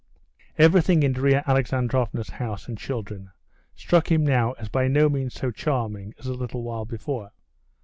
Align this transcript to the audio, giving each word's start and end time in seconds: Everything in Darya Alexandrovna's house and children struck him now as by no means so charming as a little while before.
Everything 0.57 1.03
in 1.03 1.13
Darya 1.13 1.43
Alexandrovna's 1.45 2.29
house 2.31 2.67
and 2.67 2.75
children 2.75 3.29
struck 3.75 4.11
him 4.11 4.25
now 4.25 4.53
as 4.53 4.67
by 4.67 4.87
no 4.87 5.07
means 5.09 5.35
so 5.35 5.51
charming 5.51 6.15
as 6.17 6.25
a 6.25 6.33
little 6.33 6.63
while 6.63 6.85
before. 6.85 7.33